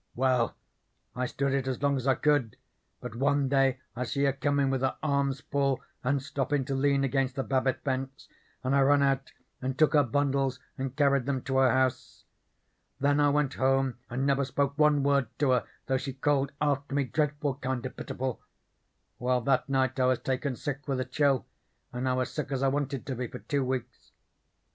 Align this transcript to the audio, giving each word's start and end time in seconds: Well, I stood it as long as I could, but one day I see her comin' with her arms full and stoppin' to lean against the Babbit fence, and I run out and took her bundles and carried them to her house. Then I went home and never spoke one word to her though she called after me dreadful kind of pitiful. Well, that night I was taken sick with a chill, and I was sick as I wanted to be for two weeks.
Well, 0.15 0.55
I 1.15 1.27
stood 1.27 1.53
it 1.53 1.67
as 1.67 1.79
long 1.83 1.95
as 1.95 2.07
I 2.07 2.15
could, 2.15 2.57
but 3.01 3.13
one 3.13 3.49
day 3.49 3.77
I 3.95 4.03
see 4.03 4.23
her 4.23 4.33
comin' 4.33 4.71
with 4.71 4.81
her 4.81 4.97
arms 5.03 5.41
full 5.41 5.83
and 6.03 6.23
stoppin' 6.23 6.65
to 6.65 6.73
lean 6.73 7.03
against 7.03 7.35
the 7.35 7.43
Babbit 7.43 7.83
fence, 7.83 8.27
and 8.63 8.75
I 8.75 8.81
run 8.81 9.03
out 9.03 9.31
and 9.61 9.77
took 9.77 9.93
her 9.93 10.01
bundles 10.03 10.59
and 10.75 10.95
carried 10.95 11.27
them 11.27 11.43
to 11.43 11.57
her 11.57 11.69
house. 11.69 12.23
Then 12.99 13.19
I 13.19 13.29
went 13.29 13.53
home 13.53 13.99
and 14.09 14.25
never 14.25 14.43
spoke 14.43 14.75
one 14.75 15.03
word 15.03 15.27
to 15.37 15.51
her 15.51 15.65
though 15.85 15.97
she 15.97 16.13
called 16.13 16.51
after 16.59 16.95
me 16.95 17.03
dreadful 17.03 17.53
kind 17.61 17.85
of 17.85 17.95
pitiful. 17.95 18.41
Well, 19.19 19.41
that 19.41 19.69
night 19.69 19.99
I 19.99 20.05
was 20.07 20.17
taken 20.19 20.55
sick 20.55 20.87
with 20.87 20.99
a 20.99 21.05
chill, 21.05 21.45
and 21.93 22.09
I 22.09 22.13
was 22.13 22.31
sick 22.31 22.51
as 22.51 22.63
I 22.63 22.69
wanted 22.69 23.05
to 23.05 23.15
be 23.15 23.27
for 23.27 23.37
two 23.37 23.63
weeks. 23.63 24.11